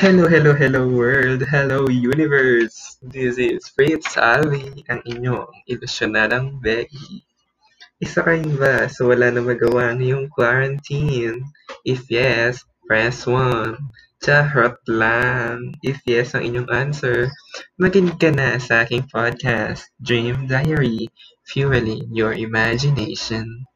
Hello, 0.00 0.24
hello, 0.24 0.56
hello 0.56 0.88
world! 0.88 1.44
Hello 1.44 1.84
universe! 1.84 2.96
This 3.04 3.36
is 3.36 3.68
Fritz 3.76 4.16
Ali, 4.16 4.88
ang 4.88 5.04
inyong 5.04 5.52
ilusyonadang 5.68 6.64
Becky. 6.64 7.28
Isa 8.00 8.24
kayo 8.24 8.48
ba 8.56 8.88
sa 8.88 9.04
wala 9.04 9.28
na 9.28 9.44
magawa 9.44 9.92
ngayong 9.92 10.32
quarantine? 10.32 11.44
If 11.84 12.08
yes, 12.08 12.64
press 12.88 13.28
1. 13.28 13.76
Charot 14.24 14.80
lang! 14.88 15.76
If 15.84 16.00
yes 16.08 16.32
ang 16.32 16.48
inyong 16.48 16.72
answer, 16.72 17.28
makinig 17.76 18.16
ka 18.16 18.32
na 18.32 18.56
sa 18.56 18.88
aking 18.88 19.12
podcast, 19.12 19.92
Dream 20.00 20.48
Diary, 20.48 21.12
Fueling 21.52 22.08
Your 22.16 22.32
Imagination. 22.32 23.68